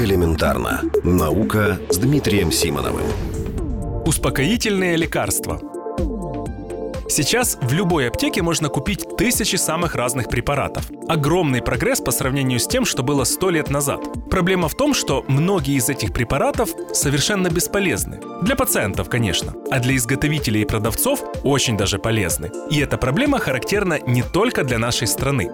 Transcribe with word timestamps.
Элементарно. 0.00 0.80
Наука 1.04 1.78
с 1.90 1.98
Дмитрием 1.98 2.50
Симоновым. 2.50 3.04
Успокоительные 4.06 4.96
лекарства. 4.96 5.60
Сейчас 7.10 7.58
в 7.60 7.70
любой 7.74 8.08
аптеке 8.08 8.40
можно 8.40 8.70
купить 8.70 9.04
тысячи 9.18 9.56
самых 9.56 9.94
разных 9.94 10.30
препаратов. 10.30 10.90
Огромный 11.06 11.60
прогресс 11.60 12.00
по 12.00 12.12
сравнению 12.12 12.60
с 12.60 12.66
тем, 12.66 12.86
что 12.86 13.02
было 13.02 13.24
сто 13.24 13.50
лет 13.50 13.68
назад. 13.68 14.00
Проблема 14.30 14.68
в 14.68 14.74
том, 14.74 14.94
что 14.94 15.22
многие 15.28 15.74
из 15.74 15.90
этих 15.90 16.14
препаратов 16.14 16.70
совершенно 16.94 17.48
бесполезны. 17.48 18.20
Для 18.40 18.56
пациентов, 18.56 19.10
конечно, 19.10 19.52
а 19.70 19.80
для 19.80 19.96
изготовителей 19.96 20.62
и 20.62 20.66
продавцов 20.66 21.22
очень 21.42 21.76
даже 21.76 21.98
полезны. 21.98 22.50
И 22.70 22.80
эта 22.80 22.96
проблема 22.96 23.38
характерна 23.38 23.98
не 24.06 24.22
только 24.22 24.64
для 24.64 24.78
нашей 24.78 25.08
страны. 25.08 25.50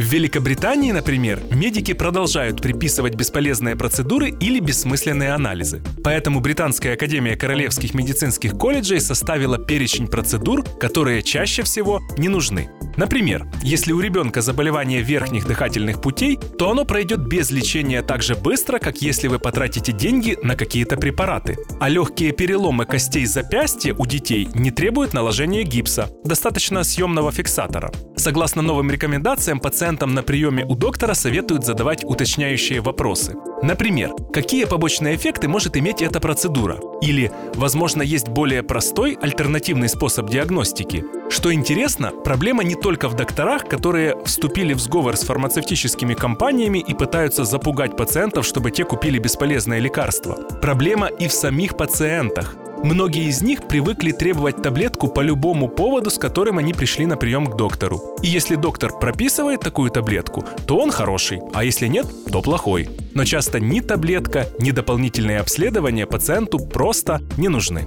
В 0.00 0.02
Великобритании, 0.02 0.92
например, 0.92 1.42
медики 1.50 1.92
продолжают 1.92 2.62
приписывать 2.62 3.16
бесполезные 3.16 3.76
процедуры 3.76 4.30
или 4.30 4.58
бессмысленные 4.58 5.34
анализы. 5.34 5.82
Поэтому 6.02 6.40
Британская 6.40 6.94
академия 6.94 7.36
королевских 7.36 7.92
медицинских 7.92 8.52
колледжей 8.52 8.98
составила 8.98 9.58
перечень 9.58 10.08
процедур, 10.08 10.64
которые 10.80 11.22
чаще 11.22 11.62
всего 11.64 12.00
не 12.16 12.30
нужны. 12.30 12.70
Например, 12.96 13.46
если 13.62 13.92
у 13.92 14.00
ребенка 14.00 14.40
заболевание 14.40 15.02
верхних 15.02 15.46
дыхательных 15.46 16.00
путей, 16.00 16.38
то 16.58 16.70
оно 16.70 16.86
пройдет 16.86 17.20
без 17.20 17.50
лечения 17.50 18.00
так 18.00 18.22
же 18.22 18.34
быстро, 18.34 18.78
как 18.78 19.02
если 19.02 19.28
вы 19.28 19.38
потратите 19.38 19.92
деньги 19.92 20.38
на 20.42 20.56
какие-то 20.56 20.96
препараты. 20.96 21.58
А 21.78 21.90
легкие 21.90 22.32
переломы 22.32 22.86
костей 22.86 23.26
запястья 23.26 23.94
у 23.94 24.06
детей 24.06 24.48
не 24.54 24.70
требуют 24.70 25.12
наложения 25.12 25.62
гипса, 25.62 26.08
достаточно 26.24 26.84
съемного 26.84 27.32
фиксатора. 27.32 27.92
Согласно 28.20 28.60
новым 28.60 28.90
рекомендациям, 28.90 29.60
пациентам 29.60 30.12
на 30.12 30.22
приеме 30.22 30.66
у 30.66 30.74
доктора 30.74 31.14
советуют 31.14 31.64
задавать 31.64 32.04
уточняющие 32.04 32.82
вопросы. 32.82 33.34
Например, 33.62 34.10
какие 34.30 34.66
побочные 34.66 35.16
эффекты 35.16 35.48
может 35.48 35.74
иметь 35.78 36.02
эта 36.02 36.20
процедура? 36.20 36.78
Или, 37.00 37.32
возможно, 37.54 38.02
есть 38.02 38.28
более 38.28 38.62
простой 38.62 39.16
альтернативный 39.22 39.88
способ 39.88 40.28
диагностики? 40.28 41.02
Что 41.30 41.50
интересно, 41.50 42.10
проблема 42.10 42.62
не 42.62 42.74
только 42.74 43.08
в 43.08 43.16
докторах, 43.16 43.66
которые 43.66 44.22
вступили 44.26 44.74
в 44.74 44.80
сговор 44.80 45.16
с 45.16 45.22
фармацевтическими 45.22 46.12
компаниями 46.12 46.84
и 46.86 46.92
пытаются 46.92 47.46
запугать 47.46 47.96
пациентов, 47.96 48.44
чтобы 48.44 48.70
те 48.70 48.84
купили 48.84 49.18
бесполезное 49.18 49.78
лекарство. 49.78 50.34
Проблема 50.60 51.06
и 51.06 51.26
в 51.26 51.32
самих 51.32 51.74
пациентах. 51.74 52.54
Многие 52.82 53.28
из 53.28 53.42
них 53.42 53.68
привыкли 53.68 54.10
требовать 54.10 54.62
таблетку 54.62 55.08
по 55.08 55.20
любому 55.20 55.68
поводу, 55.68 56.08
с 56.08 56.18
которым 56.18 56.56
они 56.56 56.72
пришли 56.72 57.04
на 57.04 57.16
прием 57.16 57.46
к 57.46 57.56
доктору. 57.56 58.16
И 58.22 58.28
если 58.28 58.54
доктор 58.54 58.98
прописывает 58.98 59.60
такую 59.60 59.90
таблетку, 59.90 60.44
то 60.66 60.78
он 60.78 60.90
хороший, 60.90 61.40
а 61.52 61.62
если 61.62 61.88
нет, 61.88 62.06
то 62.32 62.40
плохой. 62.40 62.88
Но 63.14 63.24
часто 63.24 63.60
ни 63.60 63.80
таблетка, 63.80 64.46
ни 64.58 64.70
дополнительные 64.70 65.40
обследования 65.40 66.06
пациенту 66.06 66.58
просто 66.58 67.20
не 67.36 67.48
нужны. 67.48 67.86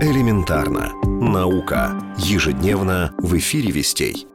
Элементарно. 0.00 0.92
Наука. 1.04 1.92
Ежедневно 2.18 3.14
в 3.16 3.34
эфире 3.38 3.70
«Вестей». 3.70 4.26